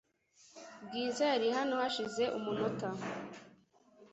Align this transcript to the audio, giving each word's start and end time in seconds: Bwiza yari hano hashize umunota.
Bwiza 0.85 1.23
yari 1.31 1.47
hano 1.57 1.73
hashize 1.81 2.23
umunota. 2.37 2.87